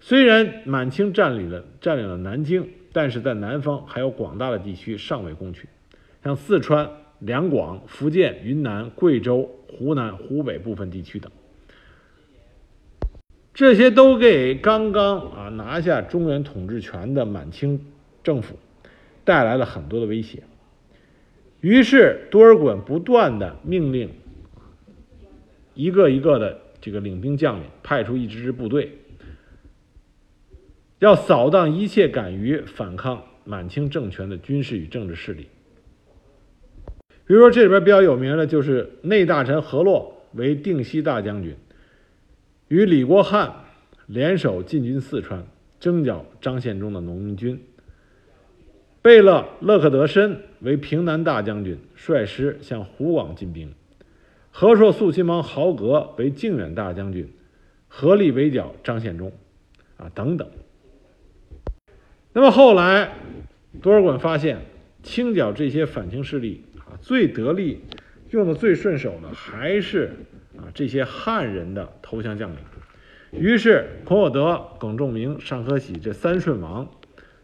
[0.00, 5.68] 虽然满清占领了占领了南京，但是在南方还有广大的地区尚未攻取，
[6.24, 11.30] 像四川、两广、福建、云南、贵州、湖南、湖北部分地区等，
[13.52, 17.84] 这些都给刚刚啊拿下中原统治权的满清
[18.22, 18.56] 政府。
[19.24, 20.44] 带来了很多的威胁，
[21.60, 24.08] 于是多尔衮不断的命令
[25.74, 28.96] 一个一个的这个领兵将领派出一支支部队，
[30.98, 35.48] 要扫荡一切敢于反抗满清政权的军事与政治势力。
[37.26, 41.56] 比如说，这里边比较有名的就是内大臣何洛为定西大将军，
[42.68, 43.64] 与李国汉
[44.06, 45.44] 联手进军四川，
[45.78, 47.60] 征剿张献忠的农民军。
[49.02, 53.68] 贝勒勒克德申为平南大将军，率师向湖广进兵；
[54.50, 57.28] 和硕肃亲王豪格为靖远大将军，
[57.88, 59.32] 合力围剿张献忠。
[59.96, 60.48] 啊，等等。
[62.36, 63.14] 那么后来，
[63.80, 64.58] 多尔衮发现，
[65.02, 67.80] 清剿这些反清势力啊，最得力、
[68.28, 70.10] 用的最顺手的，还是
[70.54, 72.58] 啊这些汉人的投降将领。
[73.32, 76.86] 于是，孔有德、耿仲明、尚可喜这三顺王。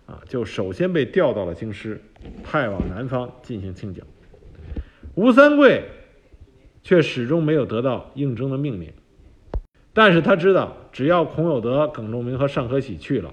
[0.05, 1.99] 啊，就首先被调到了京师，
[2.45, 4.03] 派往南方进行清剿。
[5.15, 5.85] 吴三桂
[6.83, 8.93] 却始终没有得到应征的命令，
[9.95, 13.33] 但是他知道，只要孔有德、耿仲明和尚可喜去了，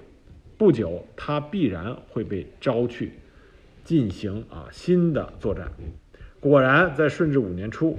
[0.60, 3.14] 不久他必然会被招去
[3.86, 5.72] 进行啊新的作战。
[6.42, 7.98] 果然，在顺治五年初，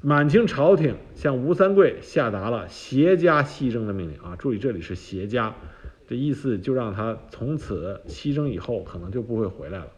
[0.00, 5.54] 满清朝廷向吴三桂下达了携家西征的命令啊，注意这里是携家。
[6.08, 9.88] 这意思就让他从此西征以后可能就不会回来了。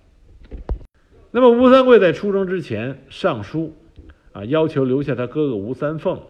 [1.31, 3.77] 那么吴三桂在出征之前上书，
[4.33, 6.21] 啊，要求留下他哥哥吴三凤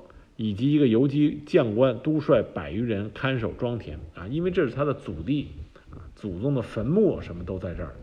[0.42, 5.46] 以及一个游击将官督率百余人看守庄田啊，因为这是他的祖地
[5.92, 7.94] 啊，祖宗的坟墓什么都在这儿。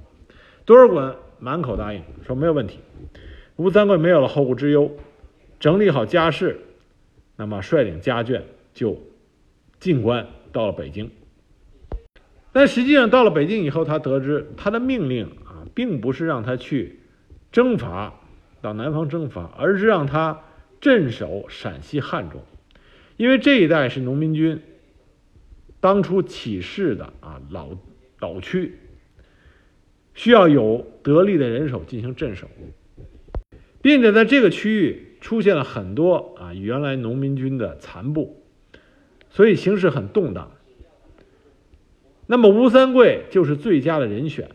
[0.63, 2.79] 多尔衮满口答应说没有问题。
[3.57, 4.89] 吴三桂没有了后顾之忧，
[5.59, 6.61] 整理好家事，
[7.35, 8.41] 那么率领家眷
[8.73, 8.97] 就
[9.81, 11.11] 进关到了北京。
[12.53, 17.01] 但实际上，到了北京以后，他得知他的命令啊，并不是让他去
[17.51, 18.13] 征伐
[18.61, 20.39] 到南方征伐，而是让他
[20.81, 22.41] 镇守陕西汉中，
[23.17, 24.61] 因为这一带是农民军
[25.79, 27.69] 当初起事的啊老
[28.19, 28.77] 老区，
[30.13, 32.47] 需要有得力的人手进行镇守，
[33.81, 38.43] 并且在这个区域出现了很多啊原来农民军的残部，
[39.29, 40.51] 所以形势很动荡。
[42.25, 44.49] 那么吴三桂就是最佳的人选，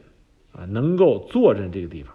[0.52, 2.14] 啊，能够坐镇这个地方。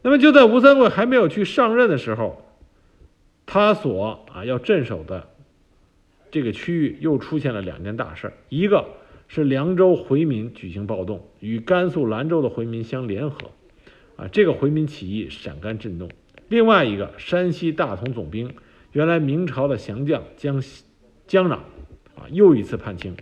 [0.00, 2.47] 那么就在吴三桂还没有去上任的时候，
[3.50, 5.30] 他所啊要镇守的
[6.30, 8.90] 这个区域又出现了两件大事一个
[9.26, 13.50] 是凉州回民举行暴动，与甘肃兰州的回民相联合，
[14.16, 16.08] 啊，这个回民起义陕甘震动；
[16.48, 18.52] 另外一个，山西大同总兵
[18.92, 20.62] 原来明朝的降将江
[21.26, 21.52] 江壤，
[22.16, 23.16] 啊，又一次叛清。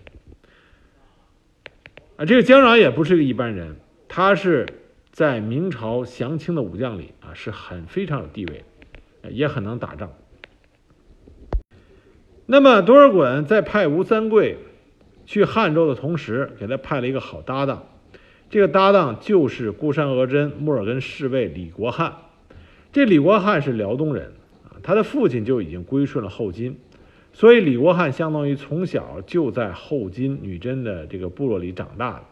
[2.16, 3.76] 啊，这个江壤也不是个一般人，
[4.08, 4.66] 他是
[5.12, 8.64] 在明朝降清的武将里啊，是很非常有地位，
[9.30, 10.12] 也很能打仗。
[12.46, 14.58] 那么多尔衮在派吴三桂
[15.24, 17.84] 去汉州的同时，给他派了一个好搭档，
[18.48, 22.16] 这个搭档就是孤山额真木尔根侍卫李国汉。
[22.92, 24.32] 这李国汉是辽东人
[24.64, 26.78] 啊，他的父亲就已经归顺了后金。
[27.32, 32.22] 所以李国汉相当于从小就在后金女真的这个部落里长大的。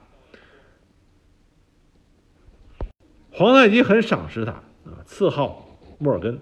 [3.33, 6.39] 皇太极很赏识他啊，赐号木尔根。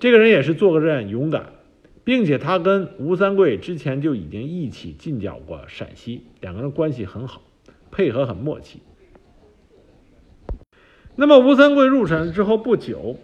[0.00, 1.52] 这个人也是做个人勇敢，
[2.02, 7.42] 并且他跟吴三桂之前就已经一起进剿过陕西，两个人关系很好，
[7.92, 8.80] 配合很默契。
[11.14, 13.16] 那么吴三桂入陕之后不久，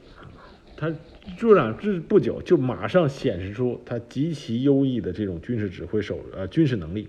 [0.77, 0.95] 他。
[1.41, 7.09] 入长之不久，就马上显示出他极其优异的这种军事指挥手呃军事能力。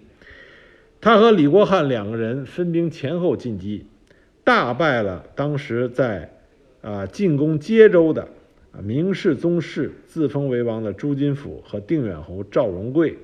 [1.00, 3.86] 他和李国汉两个人分兵前后进击，
[4.44, 6.32] 大败了当时在
[6.82, 8.28] 啊进攻接州的
[8.82, 13.18] 明世宗室自封为王的朱金甫和定远侯赵荣贵。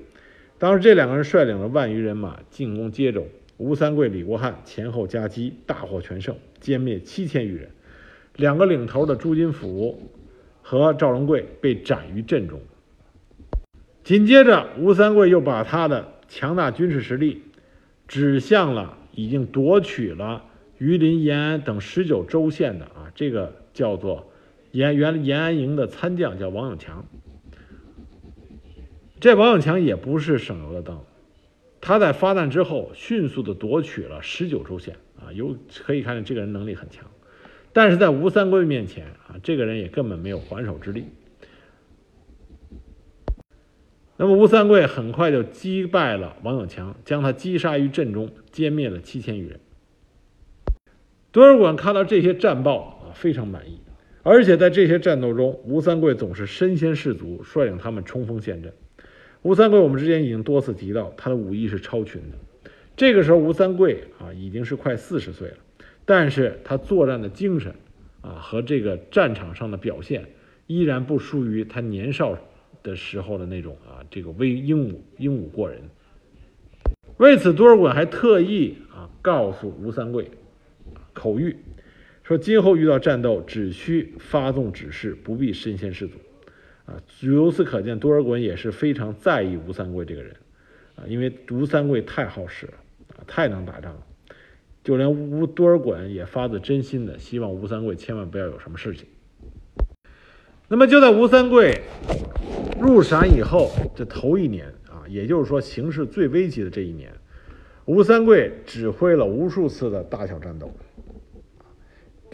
[0.58, 7.70] 当时这两个人率领了万余人马进攻接州，吴三桂、李国汉前后夹击，大获全胜，歼灭七千余人。
[8.36, 10.10] 两个领头的朱金甫。
[10.66, 12.58] 和赵荣贵被斩于阵中。
[14.02, 17.42] 紧接着，吴三桂又把他的强大军事实力
[18.08, 20.42] 指向了已经夺取了
[20.78, 24.32] 榆林、延安等十九州县的啊，这个叫做
[24.74, 27.06] 延原延安营的参将叫王永强。
[29.20, 30.98] 这王永强也不是省油的灯，
[31.80, 37.06] 他在发难之后迅速的夺取了十九州县啊，有可以看见这个人能力很强。
[37.72, 41.04] 但是在吴三桂面前啊，这个人也根本没有还手之力。
[44.16, 49.60] 那么吴三桂很快就击败了王永强，将他击杀于阵中，歼灭了七千余人。
[51.30, 53.78] 多尔衮看到这些战报啊，非常满意。
[54.24, 58.72] 而且在这些战斗中，吴三桂总是身先士卒，率领他们冲锋陷阵。
[59.42, 62.38] 吴三桂，我们之前已经多次提到，他的武艺是超群的。
[62.96, 65.56] 这个时候，吴三桂啊，已经是快四十岁了。
[66.06, 67.74] 但是他作战的精神，
[68.22, 70.24] 啊和这个战场上的表现，
[70.66, 72.38] 依然不输于他年少
[72.82, 75.82] 的时候的那种啊，这个威英武英武过人。
[77.18, 80.30] 为此，多尔衮还特意啊告诉吴三桂
[81.12, 81.54] 口谕，
[82.24, 86.14] 说今后遇到战斗，只需发动指示，不必身先士卒。
[86.86, 90.34] 啊，由此可见，多尔衮也是非常在意吴三桂这个人
[90.96, 92.72] 啊，因为吴三桂太好使了
[93.16, 94.00] 啊，太能打仗了，
[94.82, 99.06] 就连吴多尔衮也发自真心的希望吴三桂千万不要有什么事情。
[100.68, 101.82] 那么就在吴三桂
[102.80, 107.12] 入陕以后这头一年啊，也就是说形势最危急的这一年，
[107.84, 110.70] 吴三桂指挥了无数次的大小战斗，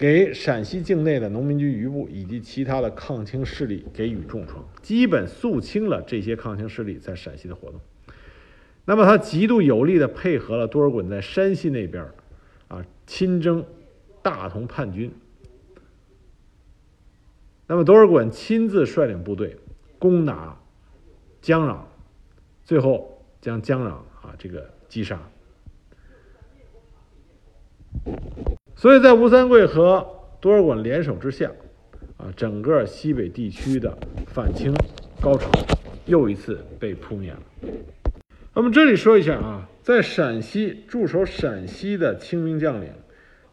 [0.00, 7.78] 给陕西境内的农民军余部以及其他的抗清势力给予重创，基本肃清了这些抗清势力在陕西的活动。
[8.86, 12.02] 那么他极度有力的配合了多尔衮在山西那边
[12.68, 13.62] 啊亲征
[14.22, 15.12] 大同叛军。
[17.66, 19.58] 那么多尔衮亲自率领部队
[19.98, 20.58] 攻打
[21.42, 21.80] 江壤，
[22.64, 23.90] 最后将江壤
[24.22, 25.20] 啊这个击杀。
[28.80, 30.06] 所以在吴三桂和
[30.40, 31.52] 多尔衮联手之下，
[32.16, 33.94] 啊，整个西北地区的
[34.28, 34.72] 反清
[35.20, 35.50] 高潮
[36.06, 37.40] 又一次被扑灭了。
[38.54, 42.90] 那么这里说一下啊，在陕西驻守陕西的清兵将领，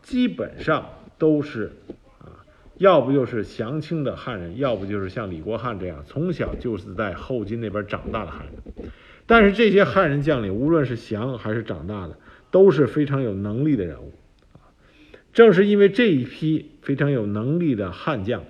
[0.01, 1.73] 基本上都是
[2.21, 2.31] 啊。
[2.77, 8.89] 要不就是降清的汉人，要不就是像李国汉这样从小就是在后金那边长大的汉人。
[9.25, 12.17] 但是这些汉人将领，无论是降还是长大的，
[12.49, 14.13] 都是非常有能力的人物。
[15.37, 18.43] 正是因为这一批非常有能力的悍将，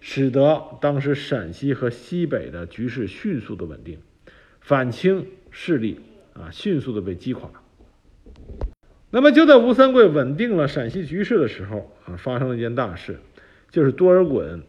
[0.00, 4.00] 使得当时陕西和西北的局势迅速的稳定，
[4.60, 5.98] 反清势力
[6.34, 7.50] 啊迅速的被击垮。
[9.10, 13.18] 那么就在吴三桂稳定了陕西局势的时候啊，发生了一件大事。
[13.70, 14.60] 就是多尔衮，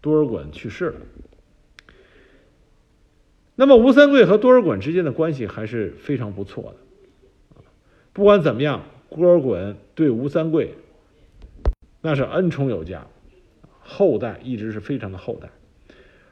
[0.00, 1.00] 多尔衮去世了。
[3.56, 7.62] 那么吴三桂和多尔衮之间的关系还是非常不错的。
[8.12, 10.74] 不管怎么样，多尔衮对吴三桂
[12.00, 13.06] 那是恩宠有加，
[13.80, 15.48] 厚待一直是非常的厚待。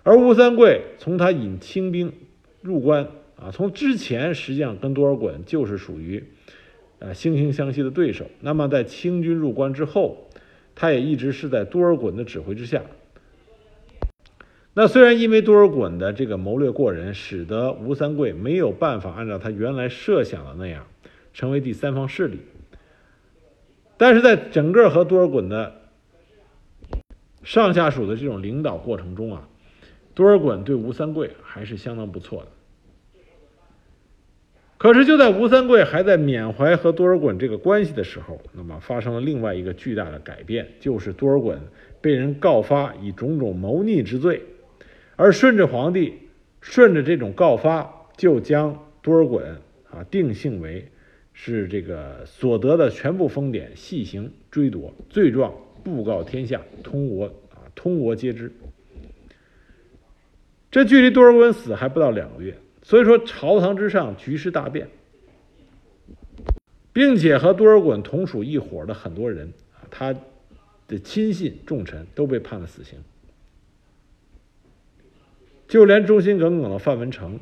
[0.02, 2.12] 而吴三桂从他引清兵
[2.60, 3.08] 入关
[3.40, 6.24] 啊，从之前实际上跟多尔衮就是属于
[7.00, 8.26] 呃惺惺相惜的对手。
[8.40, 10.28] 那么在清军入关之后，
[10.74, 12.82] 他也一直是在多尔衮的指挥之下。
[14.74, 20.86] 那虽然因为多尔衮的这个谋略过人，使得吴三桂没有办法按照他原来设想的那样
[21.32, 22.40] 成为第三方势力，
[23.96, 25.82] 但是在整个和多尔衮的
[27.42, 29.48] 上下属的这种领导过程中啊，
[30.14, 32.48] 多尔衮对吴三桂还是相当不错的。
[34.78, 41.56] 可是就在吴三桂还在缅怀和多尔衮这个关系的时候，那么发生了另外一个巨大的改变，就是多尔衮
[42.02, 44.42] 被人告发以种种谋逆之罪，
[45.16, 46.18] 而顺治皇帝
[46.60, 49.42] 顺着这种告发，就将多尔衮
[49.90, 50.86] 啊定性为
[51.38, 55.52] 是这个所得的全部封典细行追夺，罪状
[55.84, 58.50] 布告天下，通国啊通国皆知。
[60.70, 62.56] 这距离多尔衮死还不到两个月。
[62.82, 64.88] 所以说，朝堂之上局势大变，
[66.92, 70.14] 并且和多尔衮同属一伙的很多人啊，他
[70.88, 72.98] 的亲信重臣都被判了死刑，
[75.68, 77.38] 就连忠心耿耿的范文成，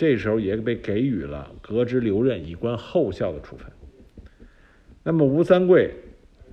[0.00, 3.70] 这时候也被给予了革职留任以观后效的处分。
[5.02, 5.94] 那么吴三桂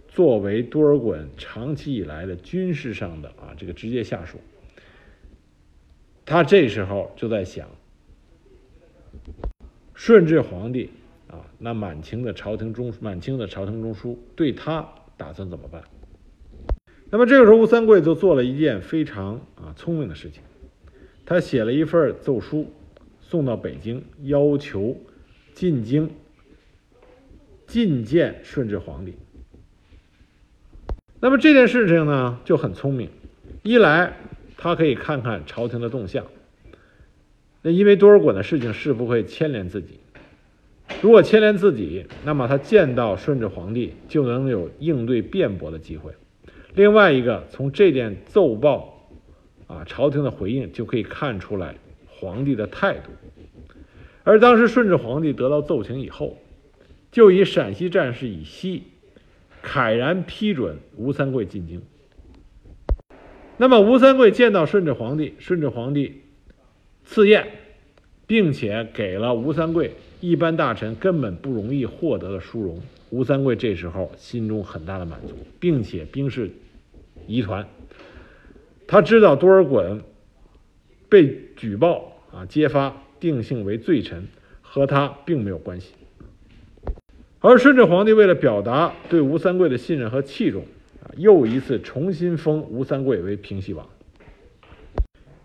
[0.10, 4.42] 作为多尔衮长期以来的军事上的啊这个直接下属，
[6.26, 7.70] 他这时候就在想。
[9.94, 10.90] 顺治皇帝
[11.30, 14.86] 啊，那满清的朝廷中满清的朝廷中枢对他
[15.16, 15.82] 打算怎么办？
[17.10, 20.44] 那么这个时候，吴三桂就做了一件非常啊聪明的事情，
[21.26, 22.70] 他写了一份奏书
[23.30, 24.96] 送到北京，要求
[25.54, 26.10] 进京
[27.68, 29.16] 觐见顺治皇帝。
[31.20, 33.10] 那么这件事情呢就很聪明，
[33.64, 34.14] 一来
[34.56, 36.26] 他可以看看朝廷的动向。
[37.62, 40.00] 那因为多尔衮的事情是不会牵连自己，
[41.02, 46.14] 如果牵连自己，那么他见到顺治皇帝就能有应对辩驳的机会。
[46.76, 49.10] 另外一个，从这件奏报
[49.66, 51.76] 啊，朝廷的回应就可以看出来
[52.20, 53.12] 皇帝的态度。
[54.24, 56.38] 而当时顺治皇帝得到奏请以后，
[57.12, 58.84] 就以陕西战事以西，
[59.64, 61.82] 慨然批准吴三桂进京。
[63.58, 66.24] 那么吴三桂见到顺治皇帝，顺治皇帝。
[67.06, 67.48] 赐宴，
[68.28, 72.82] 并且给了吴三桂一般大臣根本不容易获得的殊荣。
[73.10, 76.52] 吴三桂这时候心中很大的满足，并且兵势
[77.26, 77.66] 疑团。
[78.86, 80.02] 他知道多尔衮
[81.10, 84.28] 被举报啊揭发，定性为罪臣，
[84.62, 85.94] 和他并没有关系。
[87.40, 90.66] 而顺治皇帝为了表达对吴三桂的信任和器重，
[91.04, 93.88] 啊，又一次重新封吴三桂为平西王，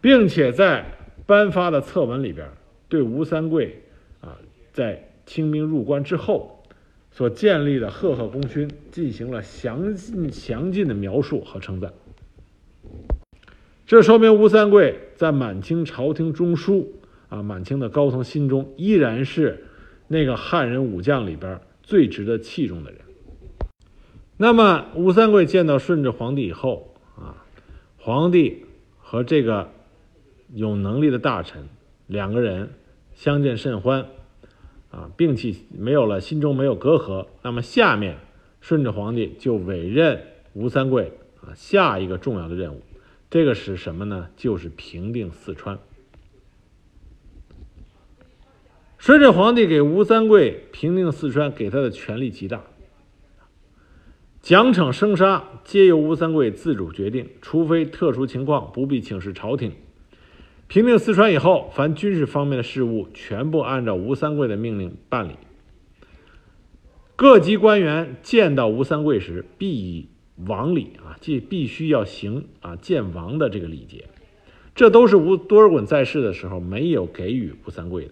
[0.00, 0.84] 并且在
[1.26, 2.48] 颁发的策文里边，
[2.88, 3.82] 对吴三桂
[4.20, 4.38] 啊
[4.72, 6.64] 在清兵入关之后
[7.12, 11.92] 所建立的赫赫功勋进行了详尽详尽的描述和称赞。
[13.86, 16.88] 这说明吴三桂在满清朝廷中枢
[17.28, 19.64] 啊，满清的高层心中依然是
[20.08, 21.60] 那个汉人武将里边。
[21.84, 23.00] 最值得器重的人。
[24.36, 27.44] 那么，吴三桂见到顺治皇帝以后啊，
[27.98, 28.64] 皇帝
[28.98, 29.70] 和这个
[30.54, 31.68] 有能力的大臣
[32.06, 32.70] 两个人
[33.14, 34.06] 相见甚欢
[34.90, 37.26] 啊，并且没有了心中没有隔阂。
[37.42, 38.16] 那么，下面
[38.60, 40.22] 顺治皇帝就委任
[40.54, 42.80] 吴三桂啊下一个重要的任务，
[43.32, 44.28] 这个是什么呢？
[44.36, 45.78] 就是平定四川。
[48.98, 52.62] 顺治皇帝给吴三桂平定四川，给他的权力极大，
[54.42, 59.72] 奖惩生杀皆由吴三桂自主决定，除非特殊情况，不必请示朝廷。
[60.68, 65.36] 平定四川以后，凡军事方面的事务，全部按照吴三桂的命令办理。
[67.16, 70.08] 各级官员见到吴三桂时，必以
[70.46, 74.06] 王礼啊，即必须要行啊见王的这个礼节，
[74.74, 78.10] 这都是吴多尔衮在世的时候没有给予吴三桂的。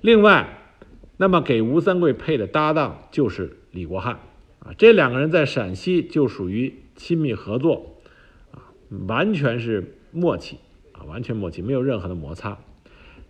[0.00, 0.58] 另外，
[1.16, 4.20] 那么给吴三桂配的搭档就是李国汉，
[4.60, 7.96] 啊，这两个人在陕西就属于亲密合作，
[8.52, 8.62] 啊，
[9.08, 10.58] 完全是默契，
[10.92, 12.58] 啊，完全默契，没有任何的摩擦。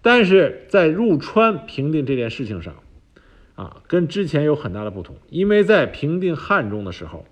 [0.02, 2.74] 但是在入川平定这件事情上，
[3.54, 7.24] 啊，跟之前有很大的不同，因为在平定汉中的时候，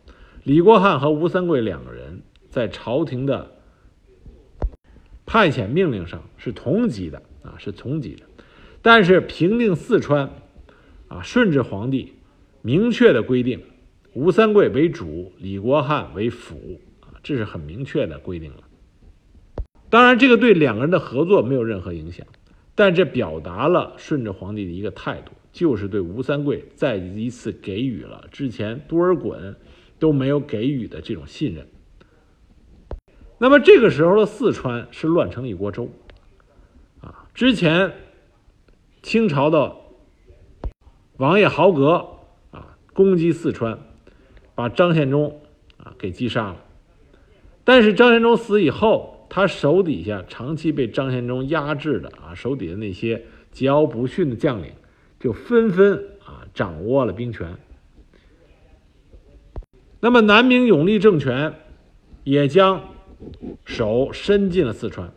[0.47, 3.51] 李国汉和吴三桂两个人在朝廷的
[5.26, 8.22] 派遣命令上是同级的，啊，是同级的。
[8.80, 10.30] 但是平定四川，
[11.09, 12.12] 啊，顺治皇帝
[12.62, 13.61] 明确的规定，
[14.14, 18.59] 吴三桂为主，李国汉为辅，啊，这是很明确的规定了。
[19.90, 22.24] 当然，这个对两个人的合作没有任何影响，
[22.76, 29.57] 但这表达了顺治皇帝的一个态度，就是对吴三桂再一次给予了之前多尔衮
[29.99, 31.66] 都没有给予的这种信任。
[33.38, 35.90] 那么这个时候的四川是乱成一锅粥，
[37.01, 37.92] 啊，之前。
[39.03, 39.76] 清朝的
[41.16, 42.16] 王爷豪格
[42.51, 43.78] 啊，攻击四川，
[44.57, 45.40] 把张献忠
[45.76, 46.57] 啊给击杀了。
[47.62, 54.72] 但是张献忠死以后，他手底下长期被张献忠压制的啊，手底下那些桀骜不驯的将领，
[55.20, 57.57] 就纷纷啊掌握了兵权。
[60.07, 61.53] 那么南明永历政权
[62.23, 62.95] 也将
[63.65, 65.13] 手伸进了四川，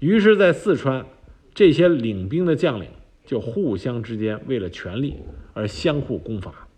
[0.00, 1.06] 于是，在四川
[1.54, 2.90] 这些领兵的将领。
[3.24, 5.16] 就互相之间为了权力
[5.54, 6.68] 而相互攻伐，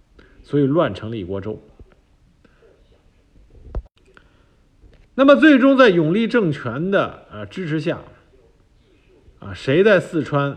[0.44, 1.60] 所以乱成了一锅粥。
[5.16, 8.00] 那么最终在永历政权的呃支持下，
[9.40, 10.56] 啊，谁在四川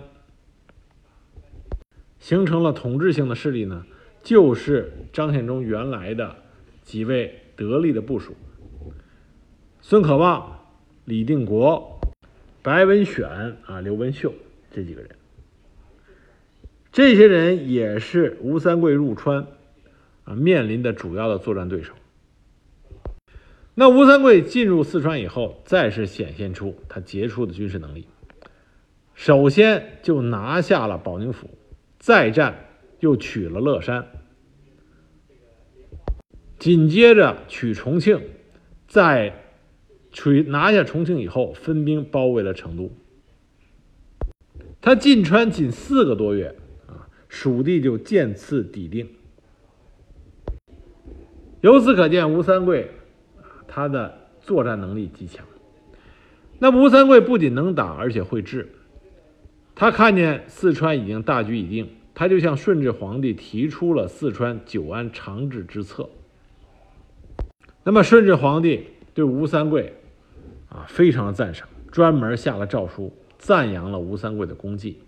[2.20, 3.84] 形成了统治性的势力呢？
[4.22, 6.36] 就是张献忠原来的
[6.84, 8.36] 几位得力的部属：
[9.81, 10.59] 孙可望、
[11.05, 11.99] 李定国、
[12.61, 14.34] 白文选啊、刘文秀
[14.71, 15.09] 这几个人。
[16.91, 19.47] 这些人也是吴三桂入川
[20.25, 21.93] 啊面临的主要的作战对手。
[23.73, 28.07] 那吴三桂进入四川以后，再是显现出他杰出的军事能力。
[29.15, 31.49] 首先就拿下了保宁府，
[31.97, 32.67] 再战
[32.99, 34.07] 又取了乐山，
[36.64, 38.22] 紧接着取重庆，
[38.88, 39.43] 在
[40.14, 42.89] 取拿下重庆以后，分兵包围了成都。
[44.80, 46.55] 他进川仅四个多月
[46.88, 47.09] 啊。
[47.28, 49.09] 蜀地就渐次抵定，
[51.59, 52.89] 由此可见，吴三桂
[53.68, 55.45] 他的作战能力极强。
[56.59, 58.70] 那，吴三桂不仅能打，而且会治。
[59.76, 66.09] 他看见四川已经大局已定，他就向顺治皇帝提出了四川久安长治之策。
[67.86, 69.93] 那么，顺治皇帝对吴三桂
[70.69, 74.99] 啊非常的赞赏，专门下了诏书赞扬了吴三桂的功绩。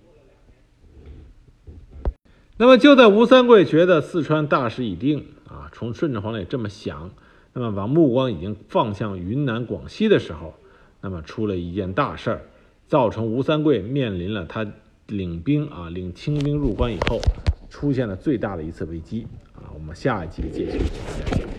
[2.58, 7.12] 那么就在吴三桂觉得四川大势已定啊，从顺治皇帝这么想，
[7.54, 10.54] 那么把目光已经放向云南、广西的时候，
[11.02, 12.42] 那么出了一件大事儿，
[12.88, 14.66] 造成吴三桂面临了他
[15.08, 17.20] 领兵啊领清兵入关以后
[17.70, 19.72] 出现了最大的一次危机啊。
[19.74, 20.80] 我们下一集继续
[21.32, 21.55] 讲。